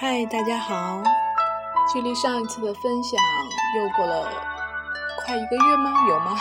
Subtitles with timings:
[0.00, 1.02] 嗨，大家好！
[1.92, 3.20] 距离上一次的分享
[3.76, 4.32] 又过了
[5.18, 5.92] 快一个月吗？
[6.08, 6.40] 有吗？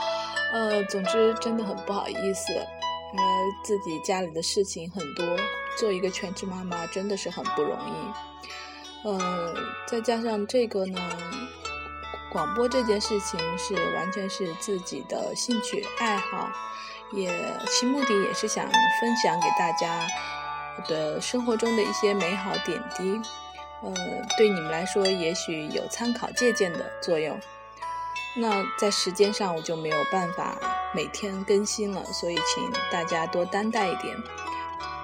[0.54, 3.20] 呃，总之真的很不好意思，呃，
[3.62, 5.26] 自己家里的事情很多，
[5.78, 9.06] 做一个全职妈妈真的是很不容易。
[9.06, 9.54] 呃，
[9.86, 10.98] 再加上这个呢，
[12.32, 16.48] 广播这件事情是完全是自己的兴趣爱好，
[17.12, 17.30] 也
[17.68, 18.64] 其目的也是想
[18.98, 20.06] 分享给大家。
[20.86, 23.20] 的生活中的一些美好点滴，
[23.82, 23.92] 呃，
[24.36, 27.38] 对你们来说也许有参考借鉴的作用。
[28.36, 30.56] 那在时间上我就没有办法
[30.92, 34.16] 每天更新了，所以请大家多担待一点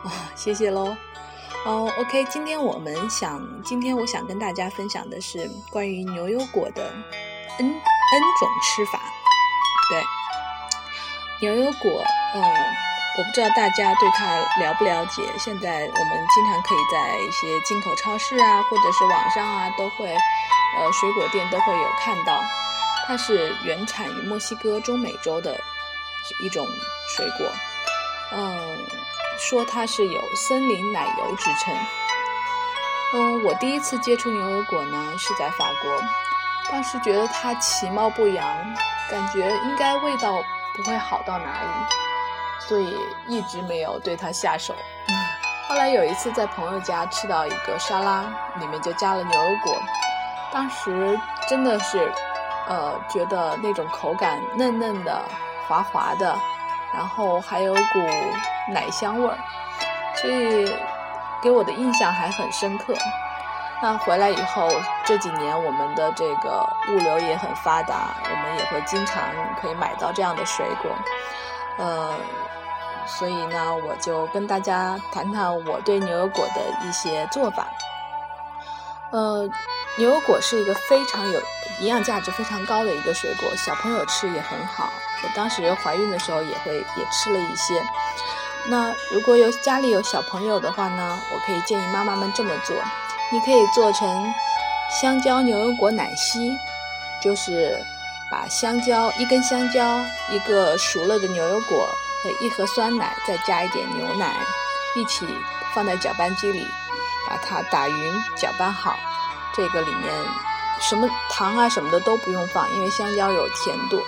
[0.05, 0.97] 啊，谢谢喽。
[1.65, 6.91] 哦，OK，今天我们想，今天我想跟大家分享的是关于牛油果的
[7.59, 9.01] N N 种吃法。
[9.91, 10.03] 对，
[11.41, 12.03] 牛油果，
[12.35, 12.90] 呃。
[13.19, 15.23] 我不知道大家对它了不了解。
[15.39, 22.43] 现在我们经常可以在一些进口超市啊，或者是网上啊，都会，呃，水果店都会有看到。
[23.07, 25.59] 它是原产于墨西哥中美洲的
[26.45, 26.65] 一种
[27.17, 27.47] 水果。
[28.33, 28.79] 嗯，
[29.39, 31.75] 说它是有森林奶油之称。
[33.13, 36.01] 嗯，我第一次接触牛油果呢，是在法国，
[36.71, 38.47] 当时觉得它其貌不扬，
[39.11, 40.41] 感觉应该味道
[40.75, 41.69] 不会好到哪里。
[42.69, 44.75] 所以一直没有对它下手。
[45.69, 48.25] 后来有一次在朋友家吃到一个沙拉，
[48.59, 49.77] 里面就加了牛油果，
[50.53, 52.13] 当时真的是，
[52.69, 55.23] 呃，觉得那种口感嫩嫩的、
[55.69, 56.37] 滑滑的，
[56.93, 58.01] 然后还有股
[58.69, 59.39] 奶香味儿，
[60.17, 60.75] 所以
[61.41, 62.93] 给我的印象还很深刻。
[63.81, 64.69] 那回来以后
[65.05, 69.23] 这几年，我们的这个物流也很发达，我们也会经常
[69.63, 70.91] 可以买到这样的水果，
[71.81, 72.15] 呃。
[73.19, 77.67] 所以呢，我就跟大家谈谈我对牛油果的一些做法。
[79.11, 79.49] 呃，
[79.99, 81.41] 牛油果是一个非常有
[81.81, 84.93] 营养价值非常高的一个水果，小朋友吃也很好。
[85.25, 87.83] 我当时怀孕的时候也会也吃了一些。
[88.69, 92.77] 那如果有家里有小朋友的话呢，我可以建议妈妈们这么做：
[93.33, 94.33] 你可以做成
[95.01, 96.57] 香蕉牛油果奶昔，
[97.21, 97.77] 就是
[98.31, 101.89] 把香蕉一根香蕉，一个熟了的牛油果。
[102.23, 104.37] 和一盒酸奶，再加一点牛奶，
[104.95, 105.27] 一起
[105.73, 106.69] 放在搅拌机里，
[107.27, 108.95] 把它打匀，搅拌好。
[109.57, 110.13] 这个里面
[110.81, 114.03] 什么糖啊什么的都不用放，因为香蕉有甜度。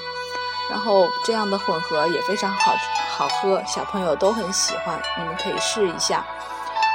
[0.68, 2.76] 然后这样的混合也非常好
[3.08, 6.22] 好喝，小朋友都很喜欢，你们可以试一下。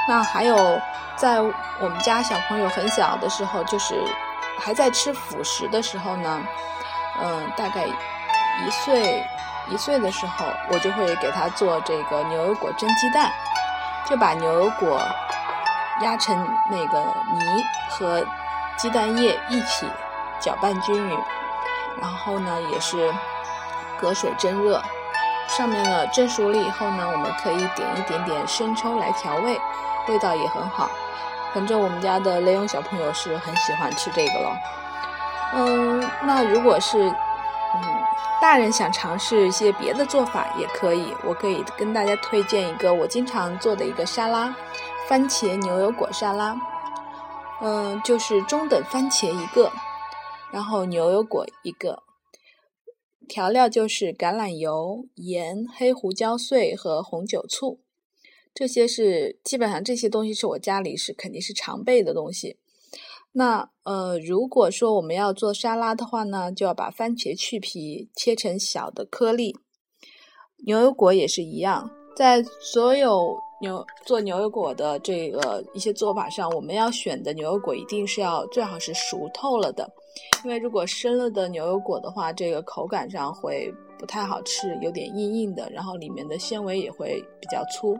[0.06, 0.80] 那还有，
[1.16, 3.96] 在我们家小朋友很小的时候，就是
[4.56, 6.40] 还在吃辅食的时候呢，
[7.20, 9.24] 嗯，大概一岁。
[9.70, 13.30] 一岁的时候，我就会给他做这个牛油果蒸鸡蛋，
[14.08, 14.98] 就把牛油果
[16.00, 16.34] 压成
[16.70, 16.98] 那个
[17.34, 18.24] 泥和
[18.78, 19.86] 鸡蛋液一起
[20.40, 21.18] 搅拌均匀，
[22.00, 23.12] 然后呢也是
[24.00, 24.80] 隔水蒸热，
[25.48, 29.60] 上面呢蒸熟了以后呢，我们可以点一点点生抽来调味，
[30.08, 30.88] 味道也很好。
[31.52, 34.56] 反正我们家的雷勇小朋友是很喜欢吃这个了。
[35.54, 37.12] 嗯，那如果是。
[37.74, 37.82] 嗯，
[38.40, 44.56] 大人想尝试一些别的做法也可以，我可以跟大家推荐一个我经常做的一个沙拉，
[45.06, 46.58] 番茄牛油果沙拉。
[47.60, 49.70] 嗯，就是中等番茄一个，
[50.50, 52.02] 然后牛油果一个，
[53.28, 57.80] 调料就是橄榄油、盐、黑胡椒碎和红酒醋，
[58.54, 62.56] 这些是基本上这些东西是我家里是肯定是常备的东西。
[63.32, 69.56] 那呃，如果说我们要做沙拉的话呢，就要把番茄去皮，切成小的颗粒。
[70.66, 79.88] 牛油果也是一样，在所有牛做牛油果的这个一些做法上，我们要选的牛油果一定是要最好是熟透了的，
[80.44, 87.96] 因为如果生了的牛油果的话，这个口感上会不太好吃，有点硬硬的，然后里面的纤维也会比较粗。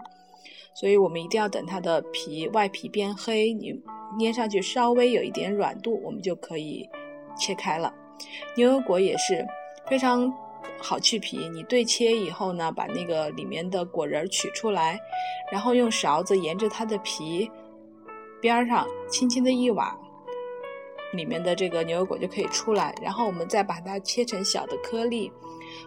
[0.74, 3.74] 所以我们一定要等它的皮外皮变黑，你
[4.16, 6.88] 捏上去稍微有一点软度，我们就可以
[7.36, 7.92] 切开了。
[8.56, 9.46] 牛油果也是
[9.86, 10.32] 非常
[10.80, 14.98] 好去皮，你对切以后呢，把那个里面的果仁取出来，
[15.50, 17.50] 然后用勺子沿着它的皮
[18.40, 19.96] 边上轻轻的一挖，
[21.12, 22.94] 里面的这个牛油果就可以出来。
[23.02, 25.30] 然后我们再把它切成小的颗粒，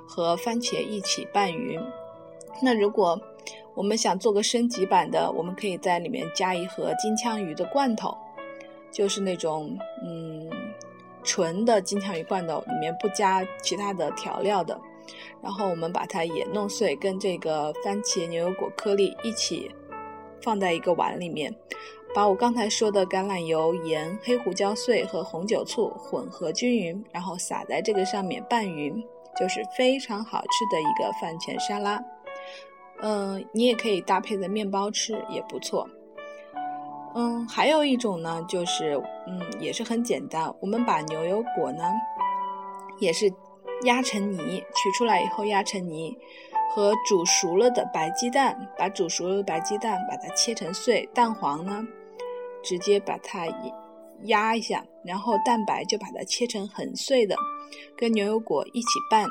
[0.07, 1.79] 和番茄一起拌匀。
[2.61, 3.19] 那如果
[3.73, 8.15] 我们想做个升级版的，我们可以在里面加一盒金枪鱼的罐头，
[8.91, 10.49] 就是那种嗯
[11.23, 14.79] 纯的金枪鱼罐头，里面不加其他的调料的。
[15.41, 19.69] 然后我们把它也弄碎，跟这个番茄牛油果颗粒一起
[20.41, 21.53] 放在一个碗里面，
[22.13, 29.03] 把我刚才说的橄榄油、盐、黑胡椒碎和红酒醋混合均匀，然后撒在这个上面拌匀，
[29.37, 32.01] 就是非常好吃的一个饭前沙拉。
[33.01, 35.87] 嗯，你也可以搭配着面包吃，也不错。
[37.13, 38.93] 嗯，还有一种呢，就是
[39.27, 41.83] 嗯，也是很简单，我们把牛油果呢，
[42.99, 43.31] 也是
[43.83, 46.15] 压成泥，取出来以后压成泥，
[46.73, 51.83] 和煮熟了的白鸡蛋，把煮熟了的白鸡蛋把它切成碎，蛋黄呢，
[52.63, 53.45] 直接把它
[54.25, 57.35] 压一下，然后蛋白就把它切成很碎的，
[57.97, 59.25] 跟牛油果一起拌，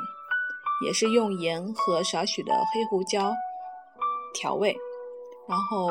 [0.84, 3.32] 也是用盐和少许的黑胡椒
[4.34, 4.76] 调味，
[5.48, 5.88] 然后。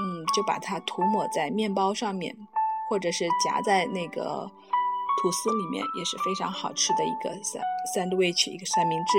[0.00, 2.34] 嗯，就把它涂抹在面包上面，
[2.88, 4.48] 或者是夹在那个
[5.20, 7.60] 吐司里面，也是非常好吃的一个三
[7.92, 9.18] sandwich 一个三明治。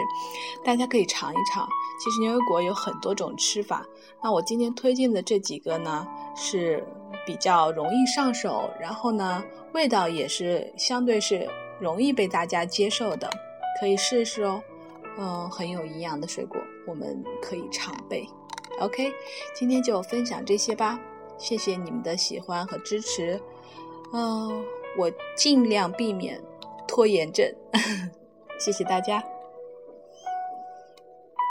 [0.64, 1.68] 大家可以尝一尝。
[2.00, 3.86] 其实牛油果有很多种吃法，
[4.24, 6.82] 那我今天推荐的这几个呢是
[7.26, 11.46] 比较容易上手，然后呢味道也是相对是
[11.82, 13.30] 容易被大家接受的，
[13.78, 14.64] 可以试试哦。
[15.18, 18.28] 嗯，很有营养的水果，我们可以常备。
[18.80, 19.14] OK，
[19.54, 21.00] 今天就分享这些吧，
[21.38, 23.40] 谢谢你们的喜欢和支持。
[24.14, 24.64] 嗯，
[24.98, 26.42] 我尽量避免
[26.88, 27.54] 拖延症，
[28.60, 29.24] 谢谢大家。